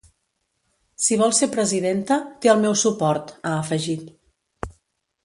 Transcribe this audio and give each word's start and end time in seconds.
Si 1.07 1.17
vol 1.23 1.35
ser 1.39 1.49
presidenta, 1.55 2.17
té 2.45 2.51
el 2.55 2.63
meu 2.65 2.77
suport, 2.85 3.29
ha 3.51 3.53
afegit. 3.59 4.09